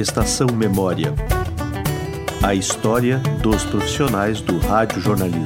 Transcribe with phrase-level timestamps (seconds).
[0.00, 1.12] Estação Memória.
[2.40, 5.44] A história dos profissionais do rádio jornalismo.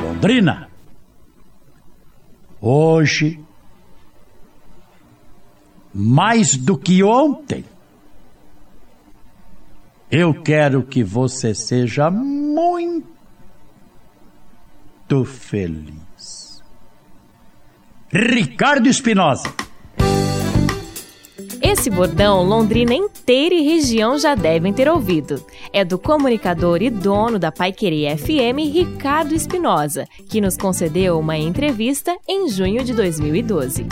[0.00, 0.70] Londrina.
[2.60, 3.44] Hoje,
[5.92, 7.64] mais do que ontem,
[10.08, 13.04] eu quero que você seja muito
[15.24, 16.53] feliz.
[18.16, 19.52] Ricardo Espinosa.
[21.60, 25.44] Esse bordão Londrina inteira e região já devem ter ouvido.
[25.72, 32.16] É do comunicador e dono da Paiquerê FM, Ricardo Espinosa, que nos concedeu uma entrevista
[32.28, 33.84] em junho de 2012.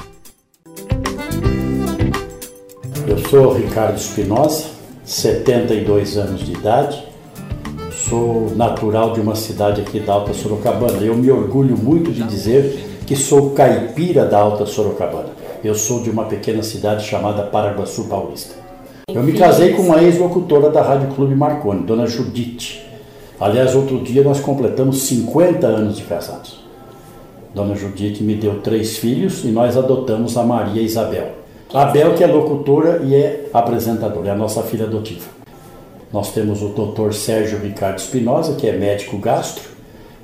[3.08, 4.66] Eu sou Ricardo Espinosa,
[5.04, 7.02] 72 anos de idade,
[7.90, 10.98] sou natural de uma cidade aqui da Alta Sorocabana.
[10.98, 15.30] Eu me orgulho muito de dizer que sou caipira da Alta Sorocabana.
[15.62, 18.54] Eu sou de uma pequena cidade chamada Paraguaçu Paulista.
[19.08, 22.84] Eu me casei com uma ex-locutora da Rádio Clube Marconi, Dona Judite.
[23.40, 26.60] Aliás, outro dia nós completamos 50 anos de casados.
[27.54, 31.32] Dona Judite me deu três filhos e nós adotamos a Maria Isabel.
[31.74, 35.28] A Bel, que é locutora e é apresentadora, é a nossa filha adotiva.
[36.12, 37.12] Nós temos o Dr.
[37.12, 39.70] Sérgio Ricardo Espinosa, que é médico gastro.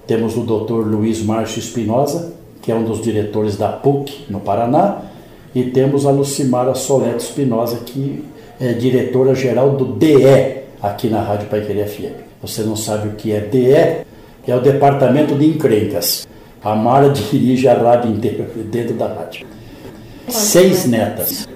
[0.06, 0.86] Temos o Dr.
[0.86, 2.32] Luiz Márcio Espinosa,
[2.68, 4.98] que é um dos diretores da PUC no Paraná.
[5.54, 8.22] E temos a Lucimara Soleto Espinosa, que
[8.60, 12.20] é diretora geral do DE aqui na Rádio Paiqueria FM.
[12.42, 13.72] Você não sabe o que é DE?
[13.72, 16.28] É o Departamento de Encrencas.
[16.62, 19.46] A Mara dirige a rádio inteira dentro da rádio
[20.28, 21.48] seis netas.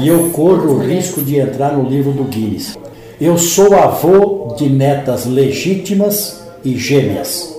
[0.00, 2.78] E eu corro o risco de entrar no livro do Guinness.
[3.20, 7.55] Eu sou avô de netas legítimas e gêmeas.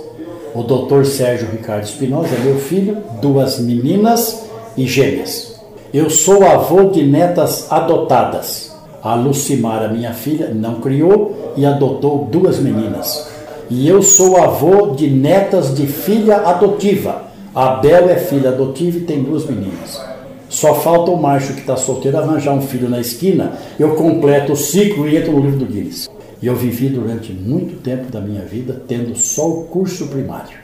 [0.56, 4.46] O doutor Sérgio Ricardo Espinosa é meu filho, duas meninas
[4.76, 5.56] e gêmeas.
[5.94, 8.76] Eu sou avô de netas adotadas.
[9.04, 13.28] A Lucimara, minha filha, não criou e adotou duas meninas.
[13.70, 17.24] E eu sou avô de netas de filha adotiva.
[17.54, 20.02] A Bel é filha adotiva e tem duas meninas.
[20.50, 24.56] Só falta o macho que está solteiro arranjar um filho na esquina, eu completo o
[24.56, 26.10] ciclo e entro no livro do Guinness.
[26.42, 30.58] E eu vivi durante muito tempo da minha vida tendo só o curso primário.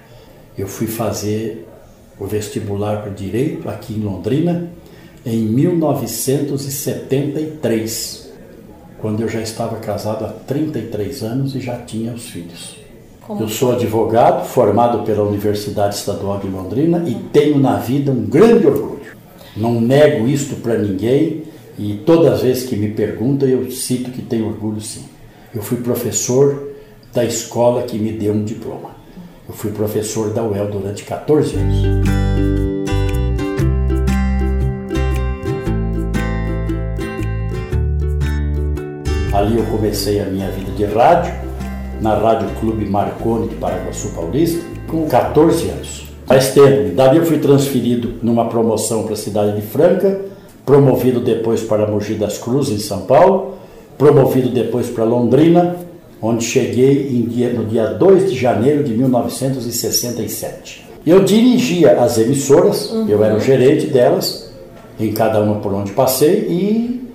[0.58, 1.68] Eu fui fazer
[2.20, 4.70] o vestibular para Direito aqui em Londrina
[5.26, 8.32] em 1973,
[9.00, 12.84] quando eu já estava casado há 33 anos e já tinha os filhos.
[13.26, 18.26] Como eu sou advogado, formado pela Universidade Estadual de Londrina e tenho na vida um
[18.26, 19.14] grande orgulho.
[19.56, 21.44] Não nego isto para ninguém
[21.80, 25.06] e todas as vezes que me perguntam eu cito que tenho orgulho sim.
[25.56, 26.72] Eu fui professor
[27.14, 28.90] da escola que me deu um diploma.
[29.48, 31.78] Eu fui professor da UEL durante 14 anos.
[39.32, 41.34] Ali eu comecei a minha vida de rádio,
[42.02, 46.08] na Rádio Clube Marconi de Paraguaçu Paulista, com 14 anos.
[46.26, 46.96] Faz tempo.
[46.96, 50.20] Dali eu fui transferido numa promoção para a cidade de Franca,
[50.66, 53.63] promovido depois para Mogi das Cruzes, em São Paulo,
[53.98, 55.76] promovido depois para Londrina,
[56.22, 60.86] onde cheguei dia, no dia 2 de janeiro de 1967.
[61.06, 63.08] Eu dirigia as emissoras, uhum.
[63.10, 64.52] eu era o gerente delas,
[65.00, 67.10] em cada uma por onde passei, e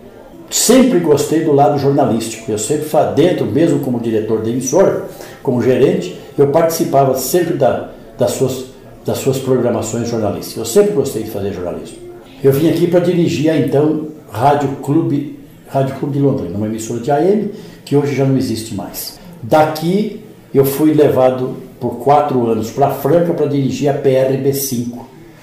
[0.50, 2.50] sempre gostei do lado jornalístico.
[2.50, 5.06] Eu sempre, dentro, mesmo como diretor da emissora,
[5.42, 8.68] como gerente, eu participava sempre da, das suas
[9.08, 10.58] das suas programações jornalísticas.
[10.58, 11.96] Eu sempre gostei de fazer jornalismo.
[12.44, 15.37] Eu vim aqui para dirigir a então Rádio Clube,
[15.68, 17.50] Rádio Clube de Londrina, uma emissora de AM
[17.84, 19.18] que hoje já não existe mais.
[19.42, 20.20] Daqui
[20.52, 24.98] eu fui levado por quatro anos para Franca para dirigir a PRB5,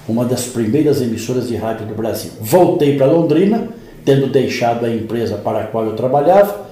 [0.08, 2.30] uma das primeiras emissoras de rádio do Brasil.
[2.40, 3.68] Voltei para Londrina,
[4.04, 6.66] tendo deixado a empresa para a qual eu trabalhava,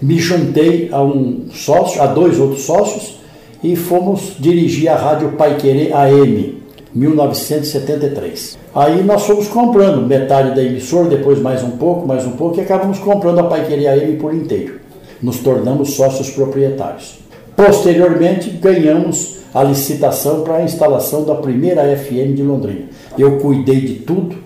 [0.00, 3.20] me juntei a um sócio, a dois outros sócios
[3.62, 6.62] e fomos dirigir a Rádio Paiquerê AM,
[6.94, 8.59] 1973.
[8.74, 12.60] Aí nós fomos comprando metade da emissora, depois mais um pouco, mais um pouco, e
[12.60, 14.78] acabamos comprando a Paiquerê AM por inteiro.
[15.20, 17.18] Nos tornamos sócios proprietários.
[17.56, 22.86] Posteriormente, ganhamos a licitação para a instalação da primeira FM de Londrina.
[23.18, 24.36] Eu cuidei de tudo,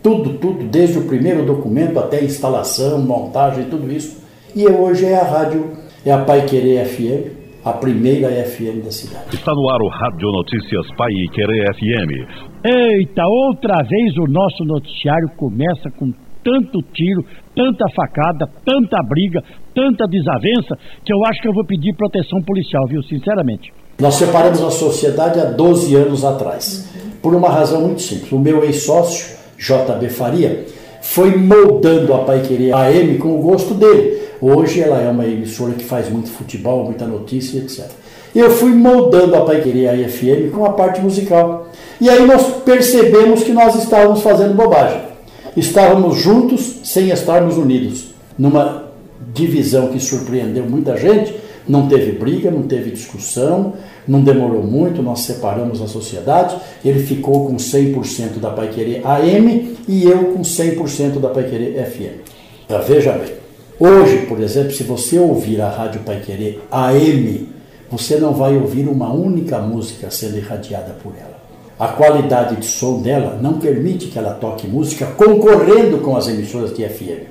[0.00, 4.18] tudo, tudo, desde o primeiro documento até a instalação, montagem, tudo isso.
[4.54, 5.70] E hoje é a rádio,
[6.06, 9.34] é a Paiquerê FM, a primeira FM da cidade.
[9.34, 12.10] Está no ar o Rádio Notícias Pai e Querer FM.
[12.64, 16.12] Eita, outra vez o nosso noticiário começa com
[16.42, 17.24] tanto tiro,
[17.54, 19.40] tanta facada, tanta briga,
[19.72, 23.00] tanta desavença, que eu acho que eu vou pedir proteção policial, viu?
[23.04, 23.72] Sinceramente.
[24.00, 26.92] Nós separamos a sociedade há 12 anos atrás,
[27.22, 28.32] por uma razão muito simples.
[28.32, 30.66] O meu ex-sócio JB Faria,
[31.12, 34.18] foi moldando a Pai Querer AM com o gosto dele.
[34.40, 37.84] Hoje ela é uma emissora que faz muito futebol, muita notícia, etc.
[38.34, 41.68] Eu fui moldando a Pai Querer a FM com a parte musical.
[42.00, 45.02] E aí nós percebemos que nós estávamos fazendo bobagem.
[45.54, 48.14] Estávamos juntos sem estarmos unidos.
[48.38, 48.86] Numa
[49.34, 51.36] divisão que surpreendeu muita gente,
[51.68, 53.74] não teve briga, não teve discussão,
[54.06, 56.56] não demorou muito, nós separamos a sociedade.
[56.84, 61.84] Ele ficou com 100% da Pai Querer AM e eu com 100% da Pai Querer
[61.86, 62.30] FM.
[62.64, 63.32] Então, veja bem,
[63.78, 67.48] hoje, por exemplo, se você ouvir a Rádio Pai Querer AM,
[67.90, 71.42] você não vai ouvir uma única música sendo irradiada por ela.
[71.78, 76.74] A qualidade de som dela não permite que ela toque música concorrendo com as emissoras
[76.74, 77.26] de FM.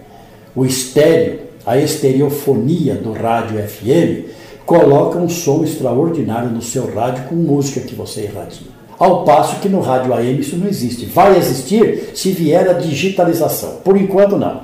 [0.56, 4.40] O estéreo, a estereofonia do rádio FM
[4.71, 8.68] coloca um som extraordinário no seu rádio com música que você irradia.
[8.97, 11.07] Ao passo que no rádio AM isso não existe.
[11.07, 13.79] Vai existir se vier a digitalização.
[13.83, 14.62] Por enquanto, não.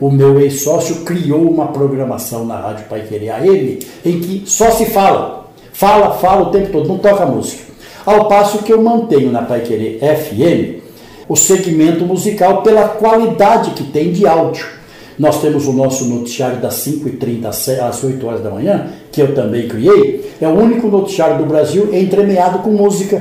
[0.00, 4.86] O meu ex-sócio criou uma programação na Rádio Pai Querer AM em que só se
[4.86, 5.48] fala.
[5.72, 7.64] Fala, fala o tempo todo, não toca música.
[8.06, 10.84] Ao passo que eu mantenho na Pai Querer FM
[11.28, 14.77] o segmento musical pela qualidade que tem de áudio.
[15.18, 17.46] Nós temos o nosso noticiário das 5h30
[17.80, 20.32] às 8 horas da manhã, que eu também criei.
[20.40, 23.20] É o único noticiário do Brasil entremeado com música.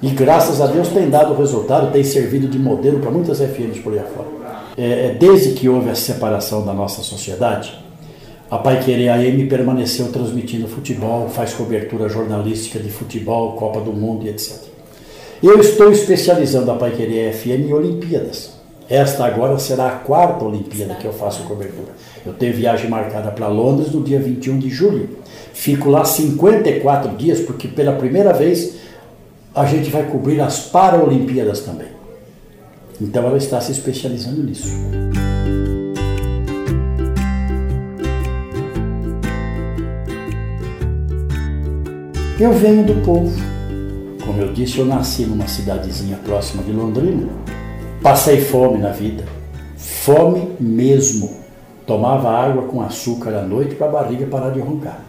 [0.00, 3.92] E graças a Deus tem dado resultado, tem servido de modelo para muitas FMs por
[3.92, 4.28] aí afora.
[4.78, 7.74] É, é, desde que houve a separação da nossa sociedade,
[8.50, 14.26] a Pai Querer AM permaneceu transmitindo futebol, faz cobertura jornalística de futebol, Copa do Mundo
[14.26, 14.52] e etc.
[15.42, 18.55] Eu estou especializando a Pai Querer FM em Olimpíadas.
[18.88, 21.92] Esta agora será a quarta Olimpíada que eu faço cobertura.
[22.24, 25.08] Eu tenho viagem marcada para Londres no dia 21 de julho.
[25.52, 28.76] Fico lá 54 dias, porque pela primeira vez
[29.52, 31.88] a gente vai cobrir as Paralimpíadas também.
[33.00, 34.68] Então ela está se especializando nisso.
[42.38, 43.34] Eu venho do povo.
[44.24, 47.28] Como eu disse, eu nasci numa cidadezinha próxima de Londrina
[48.06, 49.24] Passei fome na vida,
[49.76, 51.28] fome mesmo.
[51.84, 55.00] Tomava água com açúcar à noite para a barriga parar de roncar.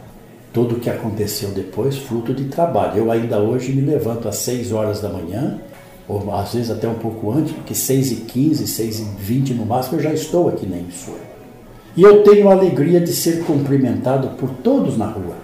[0.51, 2.97] Tudo o que aconteceu depois, fruto de trabalho.
[2.97, 5.59] Eu ainda hoje me levanto às 6 horas da manhã,
[6.07, 9.67] ou às vezes até um pouco antes, porque 6 e 15, 6 e 20 no
[9.67, 11.21] máximo eu já estou aqui na emissora.
[11.95, 15.35] E eu tenho a alegria de ser cumprimentado por todos na rua.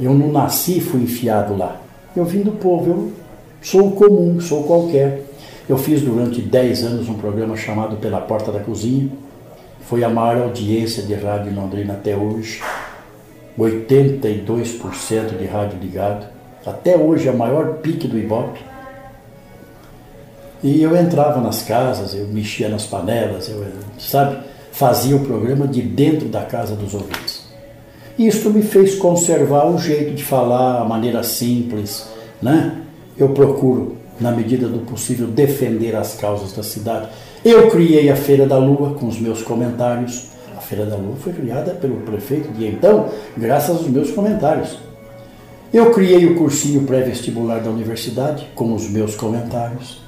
[0.00, 1.78] Eu não nasci e fui enfiado lá.
[2.16, 3.12] Eu vim do povo, eu
[3.60, 5.23] sou comum, sou qualquer.
[5.66, 9.08] Eu fiz durante 10 anos um programa chamado Pela Porta da Cozinha.
[9.80, 12.62] Foi a maior audiência de rádio em Londrina até hoje.
[13.58, 16.26] 82% de rádio ligado.
[16.66, 18.60] Até hoje a maior pique do Ibope.
[20.62, 23.64] E eu entrava nas casas, eu mexia nas panelas, eu,
[23.98, 24.38] sabe,
[24.72, 27.44] fazia o programa de dentro da casa dos ouvintes.
[28.18, 32.08] Isso me fez conservar o jeito de falar, a maneira simples,
[32.40, 32.80] né?
[33.16, 37.08] Eu procuro na medida do possível, defender as causas da cidade.
[37.44, 40.28] Eu criei a Feira da Lua com os meus comentários.
[40.56, 44.78] A Feira da Lua foi criada pelo prefeito de então, graças aos meus comentários.
[45.72, 50.00] Eu criei o cursinho pré-vestibular da universidade com os meus comentários.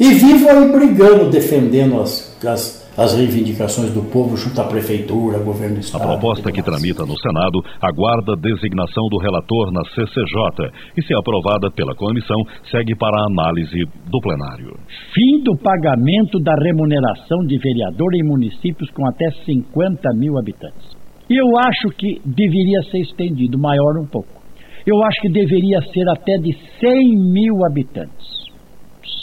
[0.00, 5.76] E vivo aí brigando, defendendo as, as as reivindicações do povo junto à prefeitura, governo
[5.76, 6.02] do estado.
[6.02, 11.14] A proposta que tramita no Senado aguarda a designação do relator na CCJ e, se
[11.14, 12.36] aprovada pela comissão,
[12.70, 14.76] segue para a análise do plenário.
[15.12, 20.96] Fim do pagamento da remuneração de vereador em municípios com até 50 mil habitantes.
[21.28, 24.40] Eu acho que deveria ser estendido, maior um pouco.
[24.86, 28.46] Eu acho que deveria ser até de 100 mil habitantes.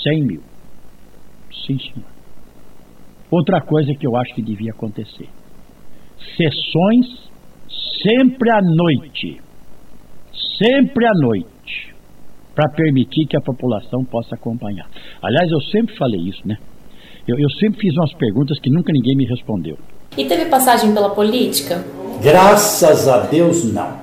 [0.04, 0.42] 100 mil.
[1.66, 2.13] Sim, senhor.
[3.34, 5.28] Outra coisa que eu acho que devia acontecer:
[6.38, 7.08] sessões
[8.04, 9.42] sempre à noite.
[10.62, 11.96] Sempre à noite.
[12.54, 14.88] Para permitir que a população possa acompanhar.
[15.20, 16.58] Aliás, eu sempre falei isso, né?
[17.28, 19.80] Eu, eu sempre fiz umas perguntas que nunca ninguém me respondeu.
[20.16, 21.84] E teve passagem pela política?
[22.22, 23.98] Graças a Deus, não.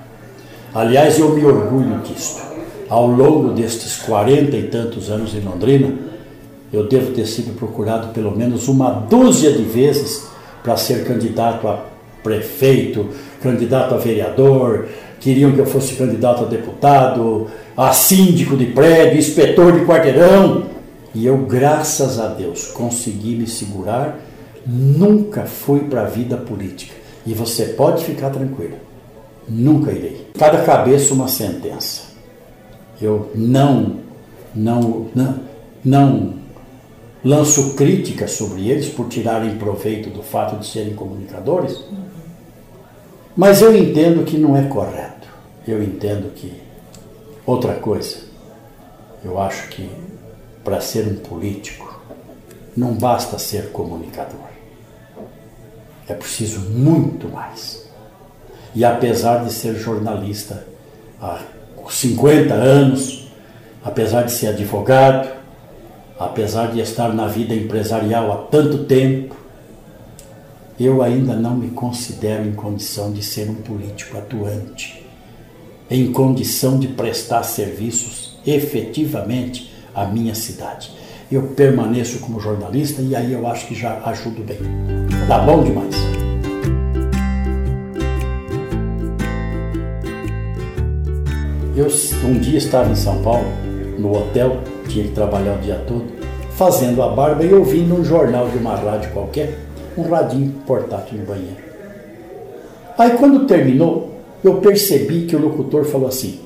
[0.75, 2.43] Aliás, eu me orgulho disso.
[2.89, 6.10] Ao longo destes quarenta e tantos anos em Londrina,
[6.73, 10.29] eu devo ter sido procurado pelo menos uma dúzia de vezes
[10.63, 11.85] para ser candidato a
[12.23, 13.09] prefeito,
[13.43, 14.87] candidato a vereador,
[15.19, 20.67] queriam que eu fosse candidato a deputado, a síndico de prédio, inspetor de quarteirão.
[21.15, 24.21] E eu, graças a Deus, consegui me segurar,
[24.65, 26.95] nunca fui para a vida política.
[27.27, 28.77] E você pode ficar tranquilo,
[29.49, 30.29] nunca irei.
[30.39, 32.11] Cada cabeça uma sentença.
[33.01, 33.97] Eu não,
[34.55, 35.41] não, não,
[35.85, 36.40] não
[37.25, 41.83] lanço críticas sobre eles por tirarem proveito do fato de serem comunicadores,
[43.37, 45.29] mas eu entendo que não é correto.
[45.67, 46.53] Eu entendo que
[47.47, 48.19] outra coisa.
[49.25, 49.89] Eu acho que
[50.65, 52.01] para ser um político
[52.77, 54.49] não basta ser comunicador.
[56.09, 57.89] É preciso muito mais.
[58.75, 60.67] E apesar de ser jornalista
[61.21, 61.41] há
[61.89, 63.29] 50 anos,
[63.85, 65.40] apesar de ser advogado,
[66.21, 69.35] apesar de estar na vida empresarial há tanto tempo,
[70.79, 75.03] eu ainda não me considero em condição de ser um político atuante,
[75.91, 80.93] em condição de prestar serviços efetivamente à minha cidade.
[81.33, 84.59] Eu permaneço como jornalista e aí eu acho que já ajudo bem.
[85.27, 85.95] Tá bom demais.
[91.75, 91.89] Eu
[92.29, 93.47] um dia estava em São Paulo,
[93.99, 96.07] no hotel, tinha que trabalhar o dia todo,
[96.53, 99.59] fazendo a barba e ouvindo um jornal de uma rádio qualquer,
[99.97, 101.57] um radinho portátil no banheiro.
[102.99, 104.11] Aí quando terminou,
[104.43, 106.41] eu percebi que o locutor falou assim: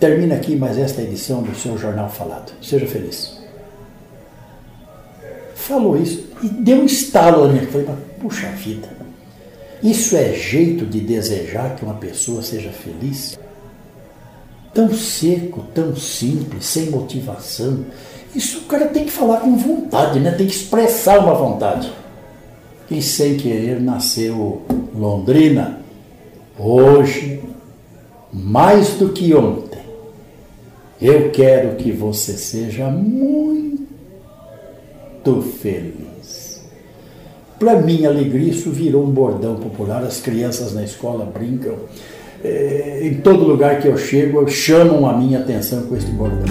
[0.00, 2.52] Termina aqui mais esta edição do seu jornal falado.
[2.62, 3.38] Seja feliz.
[5.54, 7.68] Falou isso e deu um estalo na minha.
[7.72, 8.88] Mas puxa vida,
[9.82, 13.38] isso é jeito de desejar que uma pessoa seja feliz?
[14.74, 17.84] Tão seco, tão simples, sem motivação.
[18.34, 20.30] Isso o cara tem que falar com vontade, né?
[20.32, 21.92] tem que expressar uma vontade.
[22.90, 24.62] E sem querer nasceu
[24.94, 25.80] Londrina,
[26.58, 27.40] hoje,
[28.32, 29.78] mais do que ontem.
[31.00, 33.78] Eu quero que você seja muito
[35.60, 36.08] feliz.
[37.58, 40.02] Para minha alegria, isso virou um bordão popular.
[40.02, 41.76] As crianças na escola brincam.
[42.44, 46.46] É, em todo lugar que eu chego, chamam a minha atenção com este bordão.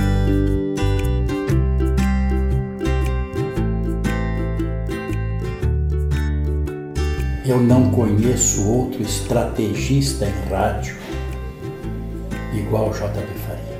[7.45, 10.97] Eu não conheço outro estrategista em rádio
[12.53, 13.77] igual JB Faria.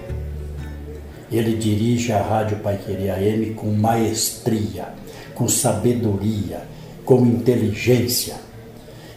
[1.30, 4.88] Ele dirige a Rádio Paiqueria AM com maestria,
[5.36, 6.62] com sabedoria,
[7.04, 8.36] com inteligência.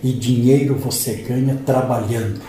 [0.02, 2.40] E dinheiro você ganha trabalhando,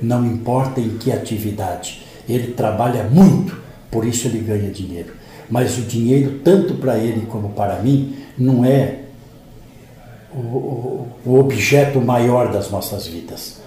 [0.00, 2.02] não importa em que atividade.
[2.28, 3.58] Ele trabalha muito,
[3.90, 5.12] por isso ele ganha dinheiro.
[5.48, 9.00] Mas o dinheiro, tanto para ele como para mim, não é
[10.32, 13.60] o, o, objeto maior das nossas vidas.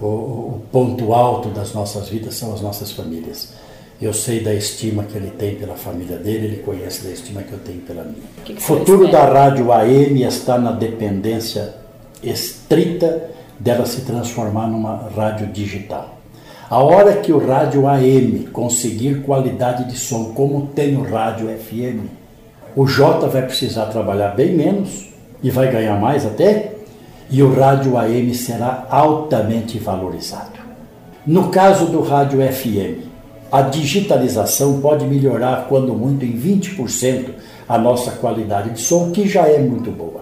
[0.00, 3.52] O, o ponto alto das nossas vidas são as nossas famílias.
[4.00, 7.52] Eu sei da estima que ele tem pela família dele, ele conhece da estima que
[7.52, 8.56] eu tenho pela minha.
[8.58, 11.74] O futuro da rádio AM está na dependência
[12.22, 13.30] estrita
[13.62, 16.18] dela se transformar numa rádio digital.
[16.68, 22.08] A hora que o rádio AM conseguir qualidade de som como tem o rádio FM,
[22.74, 25.08] o J vai precisar trabalhar bem menos
[25.42, 26.72] e vai ganhar mais até,
[27.30, 30.60] e o rádio AM será altamente valorizado.
[31.24, 33.06] No caso do rádio FM,
[33.50, 37.26] a digitalização pode melhorar, quando muito, em 20%
[37.68, 40.21] a nossa qualidade de som, que já é muito boa.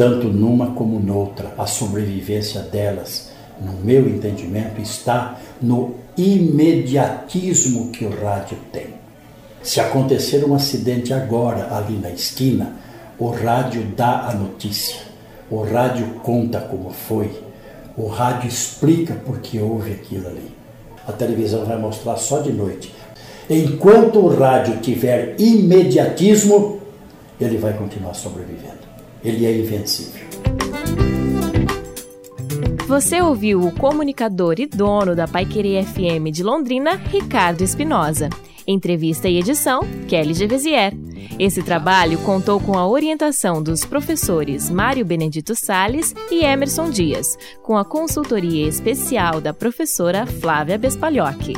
[0.00, 3.28] Tanto numa como noutra, a sobrevivência delas,
[3.60, 8.94] no meu entendimento, está no imediatismo que o rádio tem.
[9.62, 12.76] Se acontecer um acidente agora ali na esquina,
[13.18, 14.96] o rádio dá a notícia,
[15.50, 17.30] o rádio conta como foi,
[17.94, 20.50] o rádio explica por que houve aquilo ali.
[21.06, 22.90] A televisão vai mostrar só de noite.
[23.50, 26.80] Enquanto o rádio tiver imediatismo,
[27.38, 28.89] ele vai continuar sobrevivendo.
[29.24, 30.20] Ele é invencível.
[32.86, 38.28] Você ouviu o comunicador e dono da Paiqueria FM de Londrina, Ricardo Espinosa.
[38.66, 40.92] Entrevista e edição, Kelly Gevesier.
[41.38, 47.76] Esse trabalho contou com a orientação dos professores Mário Benedito Sales e Emerson Dias, com
[47.76, 51.54] a consultoria especial da professora Flávia Bespalhocchi.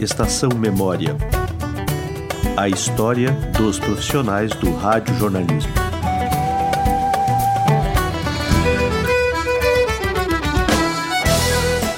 [0.00, 1.16] Estação Memória.
[2.54, 5.72] A história dos profissionais do rádio jornalismo.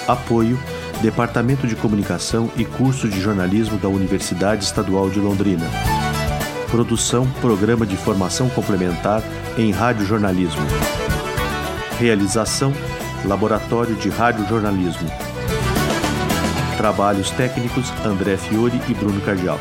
[0.07, 0.57] Apoio
[1.03, 5.67] Departamento de Comunicação e Curso de Jornalismo da Universidade Estadual de Londrina.
[6.71, 9.23] Produção Programa de Formação Complementar
[9.57, 10.63] em Rádio Jornalismo.
[11.99, 12.73] Realização
[13.25, 15.09] Laboratório de Rádio Jornalismo.
[16.77, 19.59] Trabalhos técnicos André Fiore e Bruno Cardial.